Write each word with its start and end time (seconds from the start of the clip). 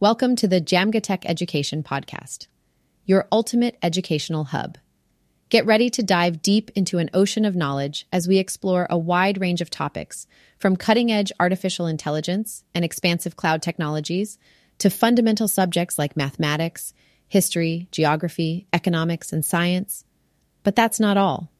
Welcome 0.00 0.36
to 0.36 0.46
the 0.46 0.60
Djamgatech 0.60 1.24
Education 1.26 1.82
Podcast, 1.82 2.46
your 3.04 3.26
ultimate 3.32 3.76
educational 3.82 4.44
hub. 4.44 4.78
Get 5.48 5.66
ready 5.66 5.90
to 5.90 6.04
dive 6.04 6.40
deep 6.40 6.70
into 6.76 6.98
an 6.98 7.10
ocean 7.12 7.44
of 7.44 7.56
knowledge 7.56 8.06
as 8.12 8.28
we 8.28 8.38
explore 8.38 8.86
a 8.88 8.96
wide 8.96 9.40
range 9.40 9.60
of 9.60 9.70
topics, 9.70 10.28
from 10.56 10.76
cutting 10.76 11.10
edge 11.10 11.32
artificial 11.40 11.88
intelligence 11.88 12.62
and 12.76 12.84
expansive 12.84 13.34
cloud 13.34 13.60
technologies 13.60 14.38
to 14.78 14.88
fundamental 14.88 15.48
subjects 15.48 15.98
like 15.98 16.16
mathematics, 16.16 16.94
history, 17.26 17.88
geography, 17.90 18.68
economics, 18.72 19.32
and 19.32 19.44
science. 19.44 20.04
But 20.62 20.76
that's 20.76 21.00
not 21.00 21.16
all. 21.16 21.50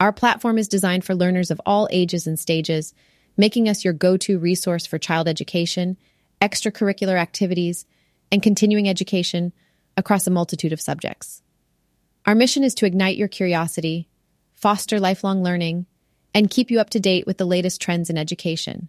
Our 0.00 0.12
platform 0.12 0.58
is 0.58 0.66
designed 0.66 1.04
for 1.04 1.14
learners 1.14 1.52
of 1.52 1.60
all 1.64 1.86
ages 1.92 2.26
and 2.26 2.40
stages, 2.40 2.92
making 3.36 3.68
us 3.68 3.84
your 3.84 3.94
go 3.94 4.16
to 4.16 4.40
resource 4.40 4.84
for 4.84 4.98
child 4.98 5.28
education 5.28 5.96
extracurricular 6.40 7.18
activities, 7.18 7.86
and 8.30 8.42
continuing 8.42 8.88
education 8.88 9.52
across 9.96 10.26
a 10.26 10.30
multitude 10.30 10.72
of 10.72 10.80
subjects. 10.80 11.42
Our 12.26 12.34
mission 12.34 12.64
is 12.64 12.74
to 12.76 12.86
ignite 12.86 13.16
your 13.16 13.28
curiosity, 13.28 14.08
foster 14.52 14.98
lifelong 14.98 15.42
learning, 15.42 15.86
and 16.34 16.50
keep 16.50 16.70
you 16.70 16.80
up 16.80 16.90
to 16.90 17.00
date 17.00 17.26
with 17.26 17.38
the 17.38 17.44
latest 17.44 17.80
trends 17.80 18.10
in 18.10 18.18
education. 18.18 18.88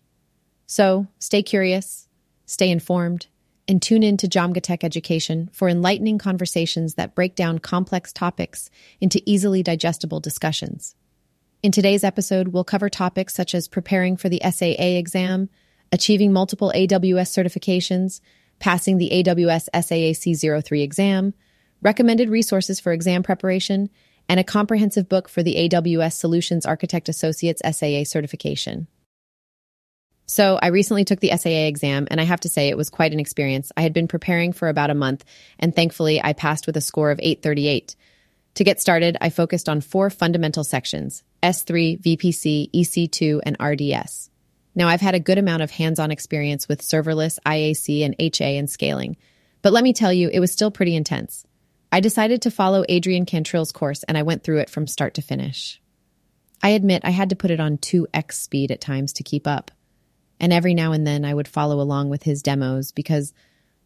So, 0.66 1.08
stay 1.20 1.44
curious, 1.44 2.08
stay 2.46 2.72
informed, 2.72 3.28
and 3.68 3.82
tune 3.82 4.04
in 4.04 4.18
to 4.18 4.28
Djamgatech 4.28 4.84
Education 4.84 5.50
for 5.52 5.68
enlightening 5.68 6.18
conversations 6.18 6.96
that 6.96 7.16
break 7.16 7.36
down 7.36 7.60
complex 7.60 8.14
topics 8.14 8.70
into 9.02 9.22
easily 9.26 9.64
digestible 9.64 10.20
discussions. 10.20 10.96
In 11.64 11.72
today's 11.72 12.04
episode, 12.04 12.50
we'll 12.50 12.64
cover 12.64 12.90
topics 12.90 13.34
such 13.34 13.56
as 13.56 13.68
preparing 13.68 14.18
for 14.18 14.30
the 14.30 14.42
SAA 14.44 14.98
exam, 14.98 15.50
achieving 15.96 16.34
multiple 16.34 16.74
AWS 16.76 17.32
certifications, 17.32 18.20
passing 18.60 18.98
the 18.98 19.12
AWS 19.14 19.70
SAAC 19.74 20.64
03 20.64 20.82
exam, 20.82 21.34
recommended 21.82 22.30
resources 22.30 22.82
for 22.82 22.92
exam 22.92 23.24
preparation, 23.24 23.90
and 24.28 24.38
a 24.38 24.44
comprehensive 24.44 25.08
book 25.08 25.30
for 25.30 25.42
the 25.42 25.56
AWS 25.56 26.12
Solutions 26.12 26.66
Architect 26.66 27.08
Associates 27.08 27.62
SAA 27.64 28.04
certification. 28.04 28.88
So, 30.26 30.60
I 30.62 30.68
recently 30.68 31.06
took 31.06 31.22
the 31.22 31.32
SAA 31.38 31.68
exam, 31.68 32.10
and 32.12 32.20
I 32.20 32.26
have 32.26 32.42
to 32.42 32.50
say 32.50 32.68
it 32.68 32.76
was 32.76 32.90
quite 32.90 33.14
an 33.14 33.20
experience. 33.22 33.72
I 33.78 33.82
had 33.82 33.94
been 33.94 34.10
preparing 34.10 34.52
for 34.52 34.68
about 34.68 34.90
a 34.90 34.96
month, 34.96 35.24
and 35.60 35.74
thankfully, 35.74 36.22
I 36.22 36.34
passed 36.34 36.68
with 36.68 36.76
a 36.76 36.82
score 36.82 37.10
of 37.12 37.22
838. 37.22 37.96
To 38.56 38.64
get 38.66 38.82
started, 38.82 39.16
I 39.22 39.30
focused 39.30 39.70
on 39.70 39.80
four 39.80 40.10
fundamental 40.10 40.66
sections 40.66 41.24
S3, 41.42 42.02
VPC, 42.02 42.70
EC2, 42.74 43.40
and 43.46 43.56
RDS. 43.62 44.30
Now, 44.76 44.90
I've 44.90 45.02
had 45.02 45.16
a 45.16 45.20
good 45.20 45.38
amount 45.38 45.64
of 45.64 45.72
hands 45.72 46.00
on 46.00 46.12
experience 46.12 46.68
with 46.68 46.82
serverless, 46.82 47.40
IAC, 47.46 48.04
and 48.04 48.16
HA 48.20 48.58
and 48.58 48.70
scaling, 48.70 49.16
but 49.62 49.74
let 49.74 49.84
me 49.84 49.94
tell 49.94 50.14
you, 50.14 50.30
it 50.32 50.40
was 50.40 50.52
still 50.52 50.70
pretty 50.70 50.96
intense. 50.96 51.46
I 51.92 52.02
decided 52.02 52.42
to 52.42 52.52
follow 52.52 52.84
Adrian 52.90 53.26
Cantrill's 53.26 53.72
course 53.72 54.04
and 54.04 54.18
I 54.18 54.24
went 54.24 54.44
through 54.44 54.60
it 54.60 54.70
from 54.70 54.86
start 54.86 55.14
to 55.14 55.22
finish. 55.22 55.82
I 56.62 56.70
admit 56.70 57.06
I 57.06 57.12
had 57.12 57.30
to 57.30 57.36
put 57.36 57.52
it 57.52 57.60
on 57.60 57.78
2x 57.78 58.34
speed 58.34 58.72
at 58.72 58.82
times 58.82 59.14
to 59.14 59.24
keep 59.24 59.48
up. 59.48 59.72
And 60.40 60.52
every 60.52 60.74
now 60.74 60.92
and 60.92 61.08
then 61.08 61.24
I 61.24 61.34
would 61.34 61.48
follow 61.48 61.80
along 61.80 62.10
with 62.10 62.24
his 62.24 62.42
demos 62.42 62.92
because, 62.92 63.34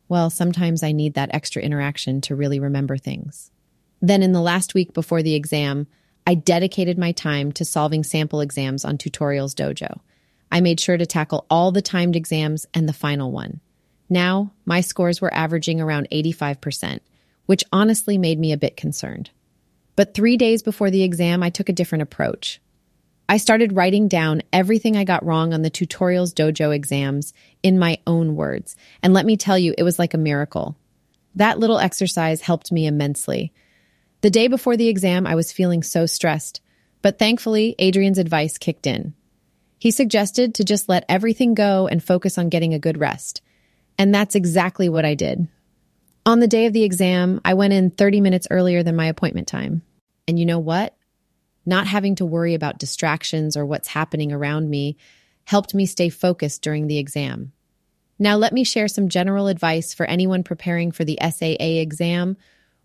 well, 0.08 0.30
sometimes 0.30 0.82
I 0.82 0.92
need 0.92 1.14
that 1.14 1.34
extra 1.34 1.62
interaction 1.62 2.22
to 2.22 2.36
really 2.36 2.60
remember 2.60 2.98
things. 2.98 3.52
Then, 4.02 4.23
in 4.23 4.32
the 4.32 4.42
last 4.42 4.73
week 4.73 4.94
before 4.94 5.22
the 5.22 5.36
exam, 5.36 5.88
I 6.26 6.36
dedicated 6.36 6.98
my 6.98 7.12
time 7.12 7.52
to 7.54 7.66
solving 7.66 8.04
sample 8.04 8.42
exams 8.42 8.86
on 8.86 8.98
Tutorials 8.98 9.54
Dojo. 9.54 10.00
I 10.52 10.61
made 10.61 10.80
sure 10.80 10.97
to 10.97 11.05
tackle 11.05 11.45
all 11.50 11.72
the 11.72 11.81
timed 11.81 12.16
exams 12.16 12.66
and 12.73 12.88
the 12.88 12.94
final 12.94 13.31
one. 13.31 13.59
Now, 14.09 14.52
my 14.66 14.81
scores 14.81 15.22
were 15.22 15.33
averaging 15.33 15.80
around 15.80 16.08
85%, 16.11 17.00
which 17.45 17.64
honestly 17.72 18.17
made 18.17 18.39
me 18.39 18.52
a 18.52 18.58
bit 18.58 18.75
concerned. 18.75 19.30
But 19.95 20.14
three 20.14 20.38
days 20.38 20.64
before 20.64 20.89
the 20.89 21.03
exam, 21.03 21.44
I 21.44 21.50
took 21.50 21.70
a 21.70 21.73
different 21.73 22.02
approach. 22.02 22.59
I 23.27 23.37
started 23.37 23.76
writing 23.76 24.08
down 24.08 24.42
everything 24.52 24.98
I 24.98 25.04
got 25.04 25.23
wrong 25.23 25.54
on 25.54 25.61
the 25.61 25.70
Tutorials 25.70 26.33
Dojo 26.33 26.73
exams 26.73 27.31
in 27.61 27.77
my 27.77 27.99
own 28.08 28.36
words, 28.36 28.76
and 29.04 29.14
let 29.14 29.26
me 29.26 29.37
tell 29.37 29.60
you, 29.60 29.76
it 29.77 29.83
was 29.83 29.99
like 29.99 30.16
a 30.16 30.17
miracle. 30.17 30.76
That 31.36 31.60
little 31.60 31.77
exercise 31.77 32.42
helped 32.42 32.71
me 32.71 32.87
immensely. 32.87 33.54
The 34.21 34.31
day 34.31 34.48
before 34.48 34.77
the 34.77 34.87
exam, 34.87 35.27
I 35.27 35.36
was 35.36 35.52
feeling 35.52 35.83
so 35.83 36.08
stressed, 36.08 36.60
but 37.04 37.20
thankfully, 37.20 37.76
Adrian's 37.77 38.17
advice 38.17 38.58
kicked 38.58 38.87
in. 38.87 39.14
He 39.80 39.92
suggested 39.92 40.56
to 40.56 40.66
just 40.66 40.90
let 40.90 41.06
everything 41.08 41.54
go 41.54 41.88
and 41.88 42.04
focus 42.04 42.38
on 42.38 42.50
getting 42.50 42.73
a 42.73 42.80
good 42.80 43.00
rest. 43.00 43.42
And 43.98 44.14
that's 44.14 44.36
exactly 44.36 44.90
what 44.90 45.06
I 45.06 45.16
did. 45.16 45.48
On 46.26 46.42
the 46.42 46.48
day 46.48 46.66
of 46.66 46.73
the 46.73 46.84
exam, 46.84 47.40
I 47.45 47.54
went 47.54 47.73
in 47.73 47.90
30 47.90 48.20
minutes 48.20 48.48
earlier 48.52 48.84
than 48.84 48.98
my 48.98 49.08
appointment 49.08 49.48
time. 49.48 49.82
And 50.28 50.38
you 50.38 50.45
know 50.45 50.60
what? 50.60 50.95
Not 51.66 51.88
having 51.88 52.16
to 52.16 52.26
worry 52.26 52.54
about 52.54 52.78
distractions 52.78 53.56
or 53.56 53.66
what's 53.66 53.88
happening 53.88 54.34
around 54.34 54.70
me 54.70 54.98
helped 55.45 55.73
me 55.73 55.86
stay 55.86 56.10
focused 56.10 56.61
during 56.61 56.88
the 56.88 56.98
exam. 56.98 57.54
Now, 58.20 58.36
let 58.36 58.52
me 58.52 58.66
share 58.66 58.90
some 58.90 59.08
general 59.08 59.48
advice 59.48 59.94
for 59.94 60.06
anyone 60.06 60.44
preparing 60.44 60.92
for 60.92 61.06
the 61.06 61.17
SAA 61.22 61.80
exam 61.80 62.36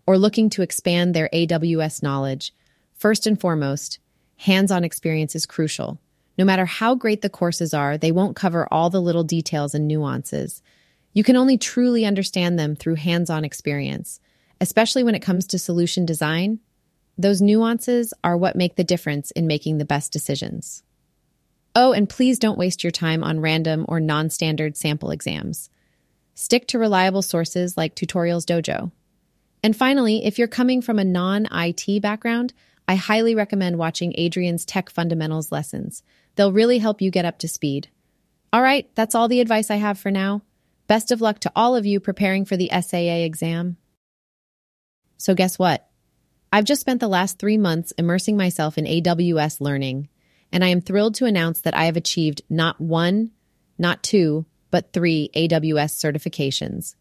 or 0.07 0.17
looking 0.17 0.49
to 0.51 0.61
expand 0.61 1.13
their 1.13 1.29
AWS 1.33 2.01
knowledge. 2.01 2.53
First 2.93 3.27
and 3.27 3.39
foremost, 3.39 3.99
hands 4.37 4.71
on 4.71 4.85
experience 4.85 5.35
is 5.35 5.45
crucial. 5.45 5.99
No 6.37 6.45
matter 6.45 6.65
how 6.65 6.95
great 6.95 7.21
the 7.21 7.29
courses 7.29 7.73
are, 7.73 7.97
they 7.97 8.11
won't 8.11 8.35
cover 8.35 8.67
all 8.71 8.89
the 8.89 9.01
little 9.01 9.23
details 9.23 9.73
and 9.73 9.87
nuances. 9.87 10.61
You 11.13 11.23
can 11.23 11.37
only 11.37 11.57
truly 11.57 12.05
understand 12.05 12.59
them 12.59 12.75
through 12.75 12.95
hands 12.95 13.29
on 13.29 13.45
experience, 13.45 14.19
especially 14.59 15.03
when 15.03 15.15
it 15.15 15.21
comes 15.21 15.47
to 15.47 15.59
solution 15.59 16.05
design. 16.05 16.59
Those 17.17 17.41
nuances 17.41 18.13
are 18.23 18.35
what 18.35 18.57
make 18.57 18.75
the 18.75 18.83
difference 18.83 19.31
in 19.31 19.47
making 19.47 19.77
the 19.77 19.85
best 19.85 20.11
decisions. 20.11 20.83
Oh, 21.73 21.93
and 21.93 22.09
please 22.09 22.39
don't 22.39 22.57
waste 22.57 22.83
your 22.83 22.91
time 22.91 23.23
on 23.23 23.39
random 23.39 23.85
or 23.87 23.99
non 23.99 24.29
standard 24.29 24.75
sample 24.75 25.11
exams. 25.11 25.69
Stick 26.33 26.67
to 26.67 26.79
reliable 26.79 27.21
sources 27.21 27.77
like 27.77 27.95
Tutorials 27.95 28.45
Dojo. 28.45 28.91
And 29.63 29.75
finally, 29.75 30.25
if 30.25 30.37
you're 30.37 30.47
coming 30.47 30.81
from 30.81 30.99
a 30.99 31.05
non 31.05 31.47
IT 31.51 32.01
background, 32.01 32.53
I 32.87 32.95
highly 32.95 33.35
recommend 33.35 33.77
watching 33.77 34.13
Adrian's 34.15 34.65
Tech 34.65 34.89
Fundamentals 34.89 35.51
lessons. 35.51 36.03
They'll 36.35 36.51
really 36.51 36.79
help 36.79 37.01
you 37.01 37.11
get 37.11 37.25
up 37.25 37.39
to 37.39 37.47
speed. 37.47 37.89
All 38.51 38.61
right, 38.61 38.89
that's 38.95 39.15
all 39.15 39.27
the 39.27 39.41
advice 39.41 39.69
I 39.69 39.75
have 39.75 39.99
for 39.99 40.11
now. 40.11 40.41
Best 40.87 41.11
of 41.11 41.21
luck 41.21 41.39
to 41.39 41.51
all 41.55 41.75
of 41.75 41.85
you 41.85 41.99
preparing 41.99 42.45
for 42.45 42.57
the 42.57 42.69
SAA 42.71 43.23
exam. 43.25 43.77
So, 45.17 45.33
guess 45.33 45.57
what? 45.57 45.87
I've 46.51 46.65
just 46.65 46.81
spent 46.81 46.99
the 46.99 47.07
last 47.07 47.39
three 47.39 47.57
months 47.57 47.91
immersing 47.97 48.37
myself 48.37 48.77
in 48.77 48.85
AWS 48.85 49.59
learning, 49.59 50.09
and 50.51 50.63
I 50.63 50.67
am 50.67 50.81
thrilled 50.81 51.15
to 51.15 51.25
announce 51.25 51.61
that 51.61 51.75
I 51.75 51.85
have 51.85 51.97
achieved 51.97 52.43
not 52.49 52.79
one, 52.79 53.31
not 53.77 54.03
two, 54.03 54.45
but 54.71 54.93
three 54.93 55.29
AWS 55.35 55.95
certifications. 55.95 56.95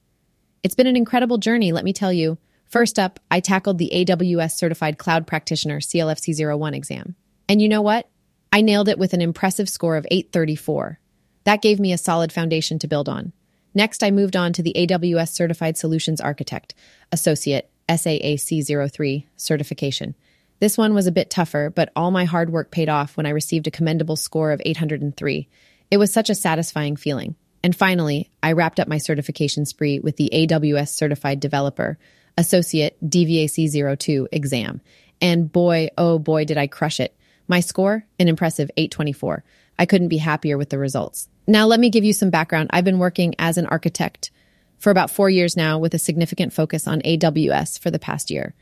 It's 0.63 0.75
been 0.75 0.87
an 0.87 0.97
incredible 0.97 1.39
journey, 1.39 1.73
let 1.73 1.85
me 1.85 1.93
tell 1.93 2.13
you. 2.13 2.39
First 2.67 2.99
up, 2.99 3.21
I 3.31 3.41
tackled 3.41 3.79
the 3.79 3.91
AWS 3.93 4.53
Certified 4.53 4.99
Cloud 4.99 5.27
Practitioner 5.27 5.81
CLFC 5.81 6.59
01 6.59 6.75
exam. 6.75 7.15
And 7.49 7.61
you 7.61 7.69
know 7.69 7.83
what? 7.83 8.09
I 8.55 8.61
nailed 8.61 8.89
it 8.89 9.01
with 9.01 9.15
an 9.15 9.21
impressive 9.21 9.69
score 9.69 9.97
of 9.97 10.07
834. 10.09 11.01
That 11.43 11.61
gave 11.61 11.81
me 11.81 11.93
a 11.93 11.99
solid 11.99 12.31
foundation 12.31 12.79
to 12.79 12.87
build 12.87 13.09
on. 13.09 13.33
Next, 13.75 14.05
I 14.05 14.13
moved 14.13 14.37
on 14.37 14.53
to 14.53 14.63
the 14.63 14.75
AWS 14.77 15.31
Certified 15.31 15.77
Solutions 15.77 16.21
Architect, 16.21 16.73
Associate 17.11 17.69
SAAC 17.89 18.93
03 18.93 19.27
certification. 19.35 20.15
This 20.61 20.79
one 20.79 20.95
was 20.95 21.09
a 21.09 21.13
bit 21.13 21.31
tougher, 21.31 21.73
but 21.75 21.91
all 21.97 22.13
my 22.13 22.27
hard 22.27 22.49
work 22.49 22.71
paid 22.71 22.89
off 22.89 23.17
when 23.17 23.27
I 23.27 23.31
received 23.31 23.67
a 23.67 23.73
commendable 23.73 24.15
score 24.15 24.53
of 24.53 24.63
803. 24.65 25.49
It 25.91 25.97
was 25.97 26.13
such 26.13 26.31
a 26.31 26.35
satisfying 26.37 26.95
feeling. 26.95 27.35
And 27.65 27.75
finally, 27.75 28.31
I 28.41 28.53
wrapped 28.53 28.79
up 28.79 28.87
my 28.87 28.99
certification 28.99 29.67
spree 29.67 29.99
with 29.99 30.17
the 30.17 30.31
AWS 30.33 30.91
Certified 30.91 31.41
Developer, 31.41 31.99
Associate 32.39 32.97
DVAC 33.05 33.99
02 33.99 34.29
exam. 34.31 34.81
And 35.21 35.51
boy, 35.51 35.89
oh 35.99 36.21
boy, 36.21 36.45
did 36.45 36.57
I 36.57 36.69
crush 36.69 37.01
it. 37.01 37.17
My 37.47 37.61
score, 37.61 38.07
an 38.19 38.29
impressive 38.29 38.71
824. 38.77 39.45
I 39.79 39.87
couldn't 39.87 40.09
be 40.09 40.19
happier 40.19 40.57
with 40.57 40.71
the 40.71 40.79
results. 40.79 41.29
Now, 41.47 41.67
let 41.67 41.81
me 41.81 41.91
give 41.91 42.05
you 42.05 42.13
some 42.13 42.31
background. 42.31 42.71
I've 42.73 42.85
been 42.85 42.99
working 42.99 43.35
as 43.39 43.59
an 43.59 43.67
architect 43.67 44.31
for 44.79 44.91
about 44.91 45.11
four 45.11 45.29
years 45.29 45.57
now 45.57 45.79
with 45.79 45.95
a 45.95 45.99
significant 45.99 46.53
focus 46.53 46.87
on 46.87 47.03
AWS 47.03 47.79
for 47.79 47.91
the 47.91 47.99
past 47.99 48.31
year. 48.31 48.55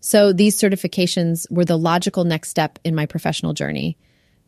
So 0.00 0.32
these 0.32 0.56
certifications 0.56 1.50
were 1.50 1.64
the 1.64 1.78
logical 1.78 2.24
next 2.24 2.48
step 2.48 2.78
in 2.84 2.94
my 2.94 3.06
professional 3.06 3.52
journey. 3.52 3.96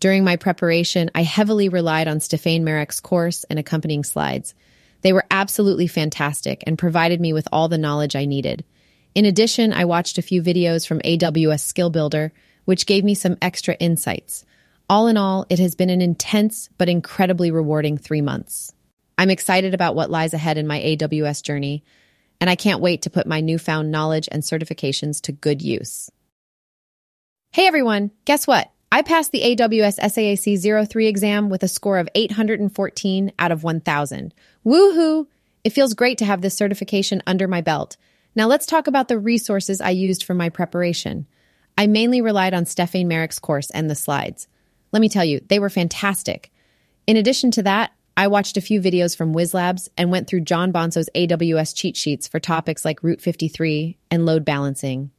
During 0.00 0.24
my 0.24 0.36
preparation, 0.36 1.10
I 1.14 1.22
heavily 1.22 1.68
relied 1.68 2.08
on 2.08 2.20
Stephane 2.20 2.64
Maarek's 2.64 3.00
course 3.00 3.44
and 3.44 3.58
accompanying 3.58 4.04
slides. 4.04 4.54
They 5.02 5.12
were 5.12 5.24
absolutely 5.30 5.86
fantastic 5.86 6.64
and 6.66 6.78
provided 6.78 7.20
me 7.20 7.32
with 7.32 7.48
all 7.52 7.68
the 7.68 7.78
knowledge 7.78 8.16
I 8.16 8.24
needed. 8.24 8.64
In 9.14 9.26
addition, 9.26 9.72
I 9.72 9.84
watched 9.84 10.18
a 10.18 10.22
few 10.22 10.42
videos 10.42 10.86
from 10.86 11.00
AWS 11.00 11.60
Skill 11.60 11.90
Builder 11.90 12.32
which 12.64 12.86
gave 12.86 13.04
me 13.04 13.14
some 13.14 13.36
extra 13.42 13.74
insights. 13.74 14.44
All 14.88 15.06
in 15.06 15.16
all, 15.16 15.46
it 15.48 15.58
has 15.58 15.74
been 15.74 15.90
an 15.90 16.02
intense 16.02 16.68
but 16.76 16.88
incredibly 16.88 17.50
rewarding 17.50 17.96
three 17.96 18.20
months. 18.20 18.72
I'm 19.16 19.30
excited 19.30 19.74
about 19.74 19.94
what 19.94 20.10
lies 20.10 20.34
ahead 20.34 20.58
in 20.58 20.66
my 20.66 20.80
AWS 20.80 21.42
journey, 21.42 21.84
and 22.40 22.50
I 22.50 22.56
can't 22.56 22.80
wait 22.80 23.02
to 23.02 23.10
put 23.10 23.26
my 23.26 23.40
newfound 23.40 23.90
knowledge 23.90 24.28
and 24.30 24.42
certifications 24.42 25.20
to 25.22 25.32
good 25.32 25.62
use. 25.62 26.10
Hey 27.52 27.66
everyone, 27.66 28.10
guess 28.24 28.46
what? 28.46 28.70
I 28.90 29.02
passed 29.02 29.32
the 29.32 29.42
AWS 29.42 29.98
SAAC 29.98 30.88
03 30.88 31.06
exam 31.06 31.48
with 31.48 31.62
a 31.62 31.68
score 31.68 31.98
of 31.98 32.08
814 32.14 33.32
out 33.38 33.52
of 33.52 33.64
1000. 33.64 34.34
Woohoo! 34.64 35.26
It 35.64 35.72
feels 35.72 35.94
great 35.94 36.18
to 36.18 36.24
have 36.24 36.42
this 36.42 36.56
certification 36.56 37.22
under 37.26 37.48
my 37.48 37.60
belt. 37.60 37.96
Now 38.36 38.46
let's 38.46 38.66
talk 38.66 38.86
about 38.86 39.08
the 39.08 39.18
resources 39.18 39.80
I 39.80 39.90
used 39.90 40.24
for 40.24 40.34
my 40.34 40.48
preparation. 40.48 41.26
I 41.76 41.86
mainly 41.86 42.20
relied 42.20 42.54
on 42.54 42.66
Stephane 42.66 43.08
Maarek's 43.08 43.38
course 43.38 43.70
and 43.70 43.90
the 43.90 43.94
slides. 43.94 44.48
Let 44.92 45.00
me 45.00 45.08
tell 45.08 45.24
you, 45.24 45.40
they 45.48 45.58
were 45.58 45.70
fantastic. 45.70 46.52
In 47.06 47.16
addition 47.16 47.50
to 47.52 47.62
that, 47.64 47.92
I 48.16 48.28
watched 48.28 48.56
a 48.56 48.60
few 48.60 48.80
videos 48.80 49.16
from 49.16 49.34
Whizlabs 49.34 49.88
and 49.98 50.10
went 50.10 50.28
through 50.28 50.42
Jon 50.42 50.70
Bonso's 50.70 51.10
AWS 51.16 51.74
cheat 51.74 51.96
sheets 51.96 52.28
for 52.28 52.38
topics 52.38 52.84
like 52.84 53.02
Route 53.02 53.20
53 53.20 53.98
and 54.10 54.24
load 54.24 54.44
balancing. 54.44 55.10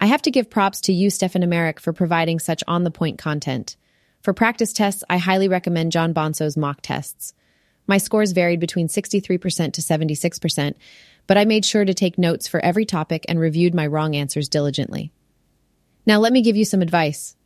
I 0.00 0.06
have 0.06 0.22
to 0.22 0.30
give 0.30 0.48
props 0.48 0.80
to 0.82 0.92
you, 0.92 1.10
Stephane 1.10 1.42
Maarek, 1.42 1.80
for 1.80 1.92
providing 1.92 2.38
such 2.38 2.62
on 2.68 2.84
the 2.84 2.90
point 2.90 3.18
content. 3.18 3.76
For 4.22 4.32
practice 4.32 4.72
tests, 4.72 5.02
I 5.10 5.18
highly 5.18 5.48
recommend 5.48 5.92
Jon 5.92 6.12
Bonso's 6.12 6.56
mock 6.56 6.80
tests. 6.82 7.34
My 7.88 7.98
scores 7.98 8.30
varied 8.30 8.60
between 8.60 8.86
63% 8.86 9.72
to 9.72 9.80
76%, 9.80 10.74
but 11.26 11.36
I 11.36 11.44
made 11.44 11.64
sure 11.64 11.84
to 11.84 11.94
take 11.94 12.16
notes 12.16 12.46
for 12.46 12.60
every 12.60 12.86
topic 12.86 13.26
and 13.28 13.40
reviewed 13.40 13.74
my 13.74 13.86
wrong 13.86 14.14
answers 14.14 14.48
diligently. 14.48 15.12
Now, 16.06 16.18
let 16.18 16.32
me 16.32 16.42
give 16.42 16.56
you 16.56 16.64
some 16.64 16.82
advice. 16.82 17.36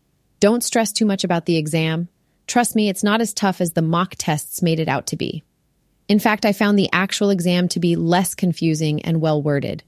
Don't 0.41 0.65
stress 0.65 0.93
too 0.93 1.07
much 1.07 1.25
about 1.25 1.47
the 1.47 1.57
exam. 1.57 2.09
Trust 2.47 2.77
me, 2.77 2.89
it's 2.89 3.05
not 3.05 3.21
as 3.21 3.33
tough 3.33 3.61
as 3.61 3.73
the 3.73 3.83
mock 3.83 4.15
tests 4.19 4.63
made 4.63 4.81
it 4.81 4.89
out 4.89 5.07
to 5.09 5.17
be. 5.17 5.43
In 6.09 6.19
fact, 6.19 6.45
I 6.45 6.53
found 6.53 6.79
the 6.79 6.91
actual 6.93 7.31
exam 7.31 7.69
to 7.69 7.81
be 7.81 7.97
less 7.97 8.35
confusing 8.35 9.03
and 9.03 9.21
well 9.21 9.43
worded. 9.43 9.83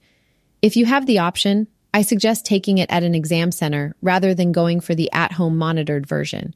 If 0.63 0.77
you 0.77 0.87
have 0.87 1.07
the 1.07 1.19
option, 1.19 1.69
I 1.93 2.03
suggest 2.03 2.47
taking 2.47 2.79
it 2.79 2.91
at 2.91 3.03
an 3.03 3.15
exam 3.15 3.53
center 3.53 3.95
rather 4.01 4.35
than 4.35 4.53
going 4.53 4.81
for 4.81 4.95
the 4.95 5.11
at 5.13 5.33
home 5.33 5.59
monitored 5.59 6.07
version. 6.07 6.55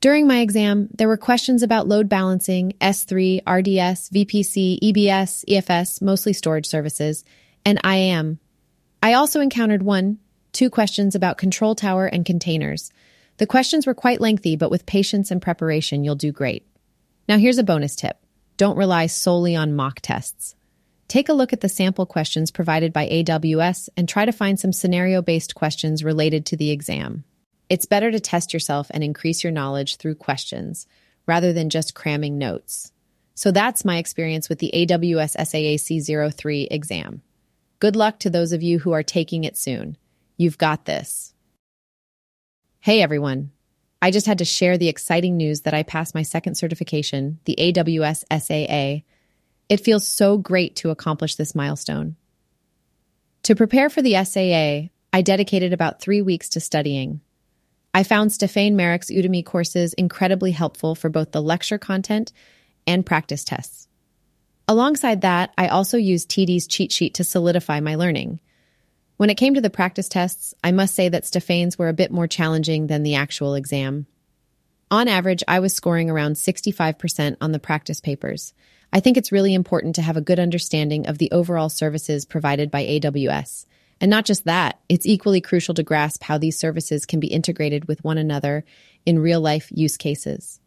During 0.00 0.26
my 0.26 0.40
exam, 0.40 0.88
there 0.94 1.08
were 1.08 1.16
questions 1.16 1.62
about 1.62 1.88
load 1.88 2.08
balancing, 2.08 2.74
S3, 2.80 3.40
RDS, 3.46 4.10
VPC, 4.10 4.78
EBS, 4.80 5.44
EFS, 5.46 6.02
mostly 6.02 6.32
storage 6.32 6.66
services, 6.66 7.24
and 7.64 7.80
IAM. 7.84 8.38
I 9.02 9.14
also 9.14 9.40
encountered 9.40 9.82
one, 9.82 10.18
two 10.56 10.70
questions 10.70 11.14
about 11.14 11.36
control 11.36 11.74
tower 11.74 12.06
and 12.06 12.24
containers. 12.24 12.90
The 13.36 13.46
questions 13.46 13.86
were 13.86 13.92
quite 13.92 14.22
lengthy, 14.22 14.56
but 14.56 14.70
with 14.70 14.86
patience 14.86 15.30
and 15.30 15.42
preparation, 15.42 16.02
you'll 16.02 16.14
do 16.14 16.32
great. 16.32 16.66
Now, 17.28 17.36
here's 17.36 17.58
a 17.58 17.62
bonus 17.62 17.94
tip 17.94 18.16
don't 18.56 18.78
rely 18.78 19.06
solely 19.06 19.54
on 19.54 19.76
mock 19.76 20.00
tests. 20.00 20.54
Take 21.08 21.28
a 21.28 21.34
look 21.34 21.52
at 21.52 21.60
the 21.60 21.68
sample 21.68 22.06
questions 22.06 22.50
provided 22.50 22.90
by 22.94 23.06
AWS 23.06 23.90
and 23.98 24.08
try 24.08 24.24
to 24.24 24.32
find 24.32 24.58
some 24.58 24.72
scenario 24.72 25.20
based 25.20 25.54
questions 25.54 26.02
related 26.02 26.46
to 26.46 26.56
the 26.56 26.70
exam. 26.70 27.24
It's 27.68 27.84
better 27.84 28.10
to 28.10 28.18
test 28.18 28.54
yourself 28.54 28.90
and 28.90 29.04
increase 29.04 29.44
your 29.44 29.52
knowledge 29.52 29.96
through 29.96 30.14
questions 30.14 30.86
rather 31.26 31.52
than 31.52 31.68
just 31.68 31.94
cramming 31.94 32.38
notes. 32.38 32.92
So 33.34 33.50
that's 33.50 33.84
my 33.84 33.98
experience 33.98 34.48
with 34.48 34.60
the 34.60 34.70
AWS 34.72 35.36
SAAC 35.36 36.34
03 36.34 36.68
exam. 36.70 37.20
Good 37.78 37.94
luck 37.94 38.18
to 38.20 38.30
those 38.30 38.52
of 38.52 38.62
you 38.62 38.78
who 38.78 38.92
are 38.92 39.02
taking 39.02 39.44
it 39.44 39.58
soon. 39.58 39.98
You've 40.36 40.58
got 40.58 40.84
this. 40.84 41.32
Hey 42.80 43.00
everyone. 43.00 43.52
I 44.02 44.10
just 44.10 44.26
had 44.26 44.38
to 44.38 44.44
share 44.44 44.76
the 44.76 44.88
exciting 44.88 45.36
news 45.36 45.62
that 45.62 45.72
I 45.72 45.82
passed 45.82 46.14
my 46.14 46.22
second 46.22 46.56
certification, 46.56 47.40
the 47.46 47.56
AWS 47.58 48.24
SAA. 48.30 49.02
It 49.68 49.80
feels 49.80 50.06
so 50.06 50.36
great 50.36 50.76
to 50.76 50.90
accomplish 50.90 51.36
this 51.36 51.54
milestone. 51.54 52.16
To 53.44 53.56
prepare 53.56 53.88
for 53.88 54.02
the 54.02 54.22
SAA, 54.24 54.90
I 55.12 55.22
dedicated 55.22 55.72
about 55.72 56.00
three 56.00 56.20
weeks 56.20 56.50
to 56.50 56.60
studying. 56.60 57.22
I 57.94 58.02
found 58.02 58.30
Stephane 58.30 58.76
Maarek's 58.76 59.10
Udemy 59.10 59.44
courses 59.44 59.94
incredibly 59.94 60.50
helpful 60.50 60.94
for 60.94 61.08
both 61.08 61.32
the 61.32 61.42
lecture 61.42 61.78
content 61.78 62.32
and 62.86 63.06
practice 63.06 63.42
tests. 63.42 63.88
Alongside 64.68 65.22
that, 65.22 65.54
I 65.56 65.68
also 65.68 65.96
used 65.96 66.28
TD's 66.28 66.66
cheat 66.66 66.92
sheet 66.92 67.14
to 67.14 67.24
solidify 67.24 67.80
my 67.80 67.94
learning. 67.94 68.40
When 69.16 69.30
it 69.30 69.36
came 69.36 69.54
to 69.54 69.60
the 69.60 69.70
practice 69.70 70.08
tests, 70.08 70.54
I 70.62 70.72
must 70.72 70.94
say 70.94 71.08
that 71.08 71.24
Stephane's 71.24 71.78
were 71.78 71.88
a 71.88 71.94
bit 71.94 72.10
more 72.10 72.26
challenging 72.26 72.86
than 72.86 73.02
the 73.02 73.14
actual 73.14 73.54
exam. 73.54 74.06
On 74.90 75.08
average, 75.08 75.42
I 75.48 75.60
was 75.60 75.74
scoring 75.74 76.10
around 76.10 76.34
65% 76.34 77.36
on 77.40 77.52
the 77.52 77.58
practice 77.58 78.00
papers. 78.00 78.52
I 78.92 79.00
think 79.00 79.16
it's 79.16 79.32
really 79.32 79.54
important 79.54 79.94
to 79.96 80.02
have 80.02 80.16
a 80.16 80.20
good 80.20 80.38
understanding 80.38 81.06
of 81.06 81.18
the 81.18 81.30
overall 81.32 81.68
services 81.68 82.24
provided 82.24 82.70
by 82.70 82.84
AWS. 82.84 83.66
And 84.00 84.10
not 84.10 84.26
just 84.26 84.44
that, 84.44 84.78
it's 84.88 85.06
equally 85.06 85.40
crucial 85.40 85.74
to 85.74 85.82
grasp 85.82 86.22
how 86.22 86.38
these 86.38 86.58
services 86.58 87.06
can 87.06 87.18
be 87.18 87.28
integrated 87.28 87.88
with 87.88 88.04
one 88.04 88.18
another 88.18 88.64
in 89.06 89.18
real 89.18 89.40
life 89.40 89.68
use 89.70 89.96
cases. 89.96 90.60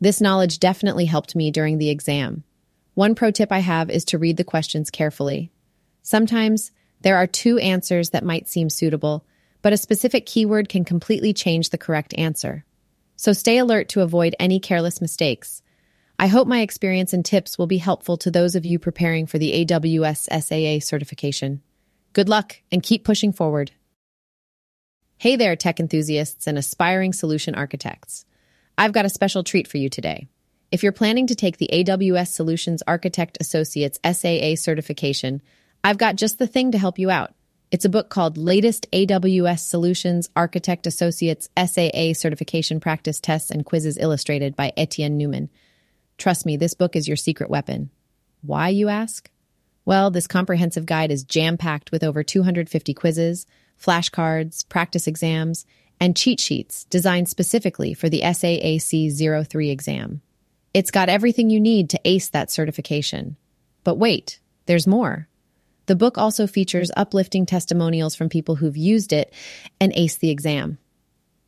This 0.00 0.20
knowledge 0.20 0.58
definitely 0.58 1.04
helped 1.04 1.36
me 1.36 1.50
during 1.50 1.78
the 1.78 1.90
exam. 1.90 2.44
One 2.94 3.14
pro 3.14 3.30
tip 3.30 3.52
I 3.52 3.60
have 3.60 3.90
is 3.90 4.04
to 4.06 4.18
read 4.18 4.38
the 4.38 4.44
questions 4.44 4.90
carefully. 4.90 5.52
Sometimes 6.02 6.72
there 7.02 7.16
are 7.16 7.26
two 7.26 7.58
answers 7.58 8.10
that 8.10 8.24
might 8.24 8.48
seem 8.48 8.70
suitable, 8.70 9.24
but 9.60 9.72
a 9.72 9.76
specific 9.76 10.26
keyword 10.26 10.68
can 10.68 10.84
completely 10.84 11.32
change 11.32 11.70
the 11.70 11.78
correct 11.78 12.14
answer. 12.16 12.64
So 13.16 13.32
stay 13.32 13.58
alert 13.58 13.88
to 13.90 14.00
avoid 14.00 14.34
any 14.40 14.58
careless 14.58 15.00
mistakes. 15.00 15.62
I 16.18 16.26
hope 16.28 16.46
my 16.46 16.60
experience 16.60 17.12
and 17.12 17.24
tips 17.24 17.58
will 17.58 17.66
be 17.66 17.78
helpful 17.78 18.16
to 18.18 18.30
those 18.30 18.54
of 18.54 18.64
you 18.64 18.78
preparing 18.78 19.26
for 19.26 19.38
the 19.38 19.64
AWS 19.64 20.28
SAA 20.30 20.84
certification. 20.84 21.62
Good 22.12 22.28
luck 22.28 22.56
and 22.70 22.82
keep 22.82 23.04
pushing 23.04 23.32
forward. 23.32 23.72
Hey 25.18 25.36
there, 25.36 25.56
tech 25.56 25.80
enthusiasts 25.80 26.46
and 26.46 26.58
aspiring 26.58 27.12
solution 27.12 27.54
architects. 27.54 28.24
I've 28.76 28.92
got 28.92 29.04
a 29.04 29.10
special 29.10 29.44
treat 29.44 29.68
for 29.68 29.78
you 29.78 29.88
today. 29.88 30.26
If 30.72 30.82
you're 30.82 30.92
planning 30.92 31.26
to 31.26 31.34
take 31.34 31.58
the 31.58 31.70
AWS 31.72 32.28
Solutions 32.28 32.82
Architect 32.86 33.38
Associates 33.40 34.00
SAA 34.04 34.54
certification, 34.56 35.42
I've 35.84 35.98
got 35.98 36.14
just 36.14 36.38
the 36.38 36.46
thing 36.46 36.70
to 36.72 36.78
help 36.78 36.98
you 36.98 37.10
out. 37.10 37.34
It's 37.72 37.84
a 37.84 37.90
book 37.90 38.08
called 38.08 38.36
Latest 38.36 38.86
AWS 38.92 39.60
Solutions 39.60 40.30
Architect 40.36 40.86
Associates 40.86 41.48
SAA 41.56 42.12
Certification 42.12 42.78
Practice 42.78 43.18
Tests 43.18 43.50
and 43.50 43.64
Quizzes 43.64 43.98
Illustrated 43.98 44.54
by 44.54 44.72
Etienne 44.76 45.18
Noumen. 45.18 45.48
Trust 46.18 46.46
me, 46.46 46.56
this 46.56 46.74
book 46.74 46.94
is 46.94 47.08
your 47.08 47.16
secret 47.16 47.50
weapon. 47.50 47.90
Why, 48.42 48.68
you 48.68 48.88
ask? 48.88 49.28
Well, 49.84 50.12
this 50.12 50.28
comprehensive 50.28 50.86
guide 50.86 51.10
is 51.10 51.24
jam 51.24 51.56
packed 51.56 51.90
with 51.90 52.04
over 52.04 52.22
250 52.22 52.94
quizzes, 52.94 53.46
flashcards, 53.80 54.68
practice 54.68 55.08
exams, 55.08 55.66
and 55.98 56.16
cheat 56.16 56.38
sheets 56.38 56.84
designed 56.84 57.28
specifically 57.28 57.92
for 57.92 58.08
the 58.08 58.20
SAAC 58.20 59.48
03 59.48 59.70
exam. 59.70 60.20
It's 60.72 60.92
got 60.92 61.08
everything 61.08 61.50
you 61.50 61.60
need 61.60 61.90
to 61.90 62.00
ace 62.04 62.28
that 62.28 62.52
certification. 62.52 63.36
But 63.82 63.96
wait, 63.96 64.38
there's 64.66 64.86
more. 64.86 65.26
The 65.86 65.96
book 65.96 66.16
also 66.16 66.46
features 66.46 66.90
uplifting 66.96 67.46
testimonials 67.46 68.14
from 68.14 68.28
people 68.28 68.56
who've 68.56 68.76
used 68.76 69.12
it 69.12 69.32
and 69.80 69.92
aced 69.94 70.20
the 70.20 70.30
exam. 70.30 70.78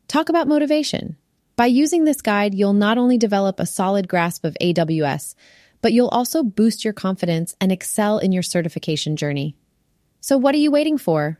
Talk 0.07 0.29
about 0.29 0.47
motivation. 0.47 1.17
By 1.55 1.67
using 1.67 2.03
this 2.03 2.21
guide, 2.21 2.53
you'll 2.53 2.73
not 2.73 2.97
only 2.97 3.17
develop 3.17 3.59
a 3.59 3.65
solid 3.65 4.07
grasp 4.07 4.43
of 4.43 4.57
AWS, 4.61 5.35
but 5.81 5.93
you'll 5.93 6.09
also 6.09 6.43
boost 6.43 6.83
your 6.83 6.93
confidence 6.93 7.55
and 7.61 7.71
excel 7.71 8.17
in 8.19 8.31
your 8.31 8.43
certification 8.43 9.15
journey. 9.15 9.55
So, 10.19 10.37
what 10.37 10.53
are 10.55 10.59
you 10.59 10.71
waiting 10.71 10.97
for? 10.97 11.39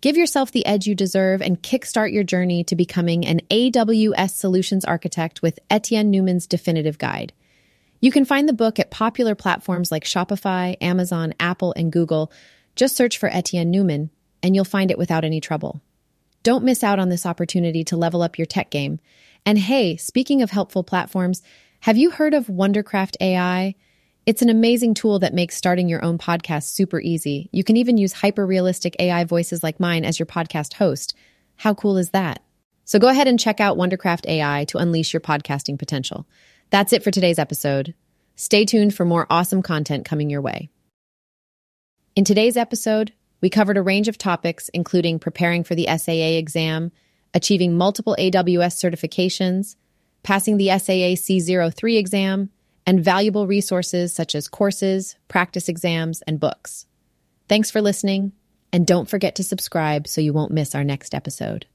Give 0.00 0.16
yourself 0.16 0.50
the 0.50 0.64
edge 0.64 0.86
you 0.86 0.94
deserve 0.94 1.42
and 1.42 1.62
kickstart 1.62 2.12
your 2.12 2.24
journey 2.24 2.64
to 2.64 2.76
becoming 2.76 3.26
an 3.26 3.40
AWS 3.50 4.30
solutions 4.30 4.84
architect 4.86 5.42
with 5.42 5.58
Etienne 5.68 6.10
Noumen's 6.10 6.46
definitive 6.46 6.96
guide. 6.96 7.34
You 8.00 8.10
can 8.10 8.24
find 8.24 8.48
the 8.48 8.54
book 8.54 8.78
at 8.78 8.90
popular 8.90 9.34
platforms 9.34 9.92
like 9.92 10.04
Shopify, 10.04 10.76
Amazon, 10.80 11.34
Apple, 11.38 11.74
and 11.76 11.92
Google. 11.92 12.32
Just 12.74 12.96
search 12.96 13.18
for 13.18 13.28
Etienne 13.28 13.72
Noumen, 13.72 14.08
and 14.42 14.54
you'll 14.54 14.64
find 14.64 14.90
it 14.90 14.98
without 14.98 15.24
any 15.24 15.40
trouble. 15.40 15.82
Don't 16.42 16.64
miss 16.64 16.82
out 16.82 16.98
on 16.98 17.10
this 17.10 17.26
opportunity 17.26 17.84
to 17.84 17.98
level 17.98 18.22
up 18.22 18.38
your 18.38 18.46
tech 18.46 18.70
game. 18.70 19.00
And 19.44 19.58
hey, 19.58 19.96
speaking 19.96 20.40
of 20.40 20.50
helpful 20.50 20.82
platforms, 20.82 21.42
have 21.80 21.98
you 21.98 22.10
heard 22.10 22.32
of 22.32 22.46
Wondercraft 22.46 23.16
AI? 23.20 23.74
It's 24.24 24.40
an 24.40 24.48
amazing 24.48 24.94
tool 24.94 25.18
that 25.18 25.34
makes 25.34 25.56
starting 25.56 25.88
your 25.88 26.02
own 26.02 26.16
podcast 26.16 26.70
super 26.70 27.00
easy. 27.00 27.50
You 27.52 27.64
can 27.64 27.76
even 27.76 27.98
use 27.98 28.12
hyper 28.14 28.46
realistic 28.46 28.96
AI 28.98 29.24
voices 29.24 29.62
like 29.62 29.80
mine 29.80 30.04
as 30.06 30.18
your 30.18 30.26
podcast 30.26 30.74
host. 30.74 31.14
How 31.56 31.74
cool 31.74 31.98
is 31.98 32.10
that? 32.10 32.42
So 32.84 32.98
go 32.98 33.08
ahead 33.08 33.28
and 33.28 33.38
check 33.38 33.60
out 33.60 33.76
Wondercraft 33.76 34.26
AI 34.26 34.64
to 34.66 34.78
unleash 34.78 35.12
your 35.12 35.20
podcasting 35.20 35.78
potential. 35.78 36.26
That's 36.70 36.92
it 36.92 37.02
for 37.02 37.10
today's 37.10 37.40
episode. 37.40 37.94
Stay 38.36 38.64
tuned 38.64 38.94
for 38.94 39.04
more 39.04 39.26
awesome 39.28 39.60
content 39.60 40.04
coming 40.04 40.30
your 40.30 40.40
way. 40.40 40.70
In 42.14 42.24
today's 42.24 42.56
episode, 42.56 43.12
we 43.40 43.50
covered 43.50 43.76
a 43.76 43.82
range 43.82 44.06
of 44.06 44.16
topics, 44.16 44.68
including 44.68 45.18
preparing 45.18 45.64
for 45.64 45.74
the 45.74 45.86
SAA 45.86 46.38
exam, 46.38 46.92
achieving 47.34 47.76
multiple 47.76 48.16
AWS 48.18 48.78
certifications, 48.78 49.74
passing 50.22 50.58
the 50.58 50.68
SAA 50.68 51.16
C03 51.16 51.98
exam, 51.98 52.50
and 52.86 53.04
valuable 53.04 53.48
resources 53.48 54.12
such 54.12 54.34
as 54.36 54.48
courses, 54.48 55.16
practice 55.26 55.68
exams, 55.68 56.22
and 56.22 56.38
books. 56.38 56.86
Thanks 57.48 57.70
for 57.70 57.82
listening, 57.82 58.32
and 58.72 58.86
don't 58.86 59.08
forget 59.08 59.34
to 59.36 59.44
subscribe 59.44 60.06
so 60.06 60.20
you 60.20 60.32
won't 60.32 60.52
miss 60.52 60.74
our 60.74 60.84
next 60.84 61.14
episode. 61.14 61.66